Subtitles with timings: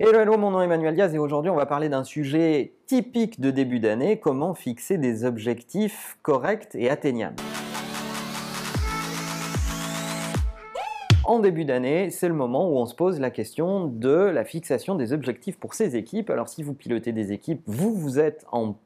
[0.00, 3.40] Hello, hello, mon nom est Emmanuel Diaz et aujourd'hui on va parler d'un sujet typique
[3.40, 7.42] de début d'année, comment fixer des objectifs corrects et atteignables.
[11.24, 14.94] En début d'année, c'est le moment où on se pose la question de la fixation
[14.94, 16.30] des objectifs pour ces équipes.
[16.30, 18.76] Alors si vous pilotez des équipes, vous, vous êtes en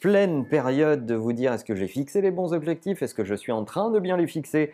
[0.00, 3.36] pleine période de vous dire est-ce que j'ai fixé les bons objectifs, est-ce que je
[3.36, 4.72] suis en train de bien les fixer?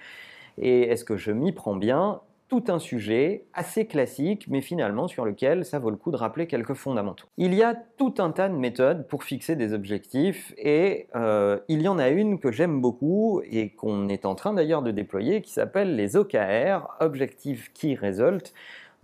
[0.57, 2.23] Et est-ce que je m'y prends bien?
[2.53, 6.47] Tout un sujet assez classique, mais finalement sur lequel ça vaut le coup de rappeler
[6.47, 7.27] quelques fondamentaux.
[7.39, 11.81] Il y a tout un tas de méthodes pour fixer des objectifs, et euh, il
[11.81, 15.41] y en a une que j'aime beaucoup et qu'on est en train d'ailleurs de déployer,
[15.41, 18.53] qui s'appelle les OKR, Objective Key Result.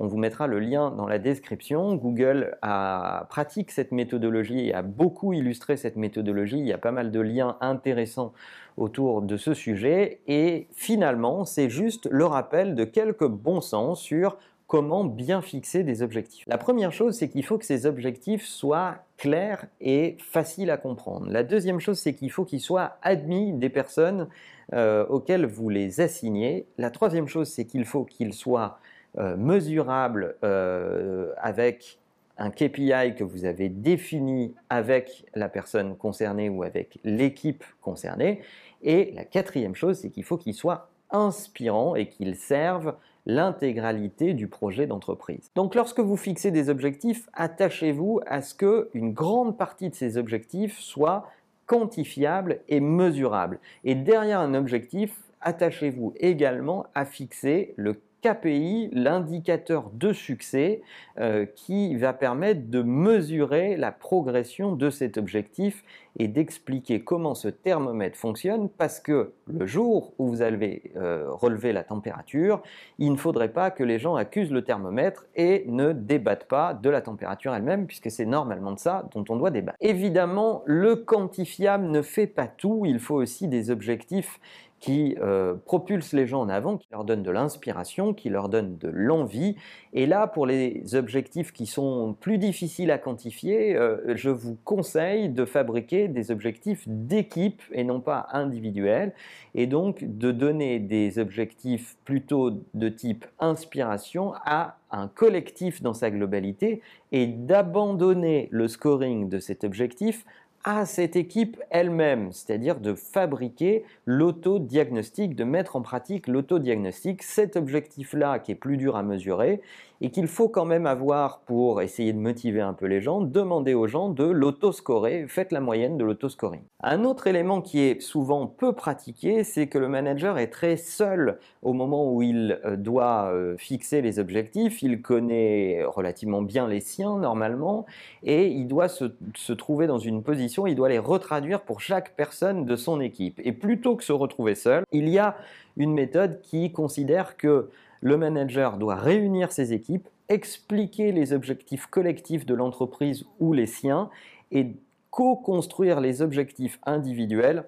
[0.01, 1.97] On vous mettra le lien dans la description.
[1.97, 6.59] Google a, pratique cette méthodologie et a beaucoup illustré cette méthodologie.
[6.59, 8.33] Il y a pas mal de liens intéressants
[8.77, 10.21] autour de ce sujet.
[10.29, 14.39] Et finalement, c'est juste le rappel de quelques bons sens sur
[14.69, 16.45] comment bien fixer des objectifs.
[16.47, 21.27] La première chose, c'est qu'il faut que ces objectifs soient clairs et faciles à comprendre.
[21.29, 24.29] La deuxième chose, c'est qu'il faut qu'ils soient admis des personnes
[24.75, 26.67] euh, auxquelles vous les assignez.
[26.77, 28.79] La troisième chose, c'est qu'il faut qu'ils soient
[29.19, 31.99] euh, mesurable euh, avec
[32.37, 38.43] un KPI que vous avez défini avec la personne concernée ou avec l'équipe concernée.
[38.83, 42.95] Et la quatrième chose, c'est qu'il faut qu'il soit inspirant et qu'il serve
[43.27, 45.51] l'intégralité du projet d'entreprise.
[45.55, 50.17] Donc lorsque vous fixez des objectifs, attachez-vous à ce que une grande partie de ces
[50.17, 51.29] objectifs soit
[51.67, 53.59] quantifiable et mesurable.
[53.85, 60.83] Et derrière un objectif, attachez-vous également à fixer le KPI, l'indicateur de succès
[61.21, 65.85] euh, qui va permettre de mesurer la progression de cet objectif
[66.19, 71.73] et d'expliquer comment ce thermomètre fonctionne parce que le jour où vous allez euh, relever
[71.73, 72.61] la température,
[72.99, 76.91] il ne faudrait pas que les gens accusent le thermomètre et ne débattent pas de
[76.91, 79.79] la température elle-même puisque c'est normalement de ça dont on doit débattre.
[79.81, 84.41] Évidemment, le quantifiable ne fait pas tout, il faut aussi des objectifs
[84.81, 88.77] qui euh, propulsent les gens en avant, qui leur donnent de l'inspiration, qui leur donnent
[88.79, 89.57] de l'envie.
[89.93, 95.29] Et là, pour les objectifs qui sont plus difficiles à quantifier, euh, je vous conseille
[95.29, 99.13] de fabriquer des objectifs d'équipe et non pas individuels,
[99.55, 106.11] et donc de donner des objectifs plutôt de type inspiration à un collectif dans sa
[106.11, 106.81] globalité
[107.13, 110.25] et d'abandonner le scoring de cet objectif
[110.69, 118.39] à cette équipe elle-même, c'est-à-dire de fabriquer l'autodiagnostic, de mettre en pratique l'autodiagnostic, cet objectif-là
[118.39, 119.63] qui est plus dur à mesurer
[120.01, 123.75] et qu'il faut quand même avoir pour essayer de motiver un peu les gens, demander
[123.75, 126.61] aux gens de l'autoscorer, faites la moyenne de l'autoscoring.
[126.83, 131.39] Un autre élément qui est souvent peu pratiqué, c'est que le manager est très seul
[131.63, 136.81] au moment où il euh, doit euh, fixer les objectifs, il connaît relativement bien les
[136.81, 137.87] siens normalement
[138.23, 142.17] et il doit se, se trouver dans une position il doit les retraduire pour chaque
[142.17, 143.41] personne de son équipe.
[143.45, 145.37] Et plutôt que se retrouver seul, il y a
[145.77, 147.71] une méthode qui considère que
[148.01, 154.11] le manager doit réunir ses équipes, expliquer les objectifs collectifs de l'entreprise ou les siens
[154.53, 154.75] et
[155.11, 157.65] co-construire les objectifs individuels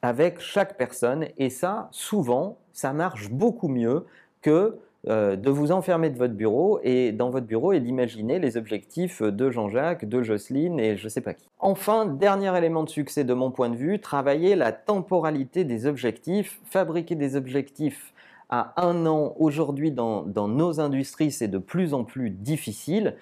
[0.00, 1.26] avec chaque personne.
[1.38, 4.06] Et ça, souvent, ça marche beaucoup mieux
[4.40, 8.56] que euh, de vous enfermer de votre bureau et dans votre bureau et d'imaginer les
[8.56, 11.48] objectifs de Jean-Jacques, de Jocelyne et je sais pas qui.
[11.58, 16.60] Enfin, dernier élément de succès de mon point de vue, travailler la temporalité des objectifs,
[16.66, 18.12] fabriquer des objectifs
[18.48, 23.16] à un an aujourd'hui dans nos industries, c'est de plus en plus difficile.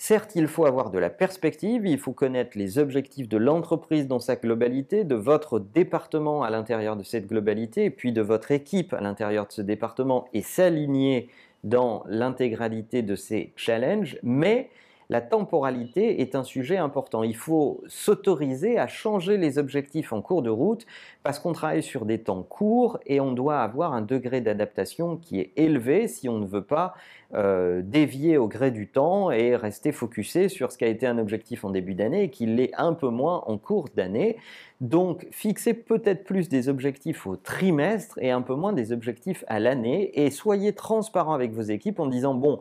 [0.00, 4.20] Certes, il faut avoir de la perspective, il faut connaître les objectifs de l'entreprise dans
[4.20, 9.00] sa globalité, de votre département à l'intérieur de cette globalité, puis de votre équipe à
[9.00, 11.28] l'intérieur de ce département, et s'aligner
[11.64, 14.70] dans l'intégralité de ces challenges, mais
[15.10, 17.22] la temporalité est un sujet important.
[17.22, 20.86] Il faut s'autoriser à changer les objectifs en cours de route
[21.22, 25.40] parce qu'on travaille sur des temps courts et on doit avoir un degré d'adaptation qui
[25.40, 26.94] est élevé si on ne veut pas
[27.34, 31.16] euh, dévier au gré du temps et rester focusé sur ce qui a été un
[31.16, 34.36] objectif en début d'année et qui l'est un peu moins en cours d'année.
[34.82, 39.58] Donc fixez peut-être plus des objectifs au trimestre et un peu moins des objectifs à
[39.58, 42.60] l'année et soyez transparent avec vos équipes en disant bon,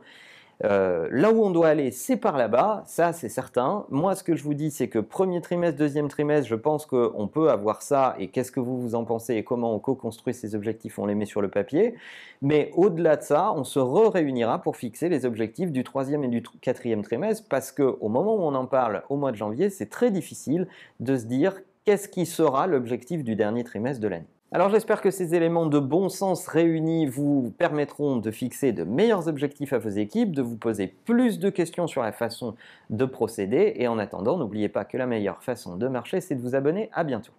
[0.64, 3.86] euh, là où on doit aller, c'est par là-bas, ça c'est certain.
[3.90, 7.28] Moi, ce que je vous dis, c'est que premier trimestre, deuxième trimestre, je pense qu'on
[7.28, 8.16] peut avoir ça.
[8.20, 11.16] Et qu'est-ce que vous vous en pensez et comment on co-construit ces objectifs On les
[11.16, 11.96] met sur le papier.
[12.42, 16.42] Mais au-delà de ça, on se réunira pour fixer les objectifs du troisième et du
[16.62, 20.12] quatrième trimestre parce qu'au moment où on en parle, au mois de janvier, c'est très
[20.12, 20.68] difficile
[21.00, 24.37] de se dire qu'est-ce qui sera l'objectif du dernier trimestre de l'année.
[24.54, 29.28] Alors j'espère que ces éléments de bon sens réunis vous permettront de fixer de meilleurs
[29.28, 32.56] objectifs à vos équipes, de vous poser plus de questions sur la façon
[32.90, 33.74] de procéder.
[33.76, 36.90] Et en attendant, n'oubliez pas que la meilleure façon de marcher, c'est de vous abonner.
[36.94, 37.34] À bientôt.